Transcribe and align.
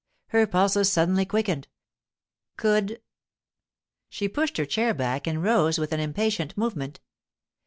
Her 0.29 0.47
pulses 0.47 0.91
suddenly 0.91 1.25
quickened. 1.27 1.67
Could——? 2.57 3.03
She 4.09 4.27
pushed 4.27 4.57
her 4.57 4.65
chair 4.65 4.95
back 4.95 5.27
and 5.27 5.43
rose 5.43 5.77
with 5.77 5.91
an 5.93 5.99
impatient 5.99 6.57
movement. 6.57 6.99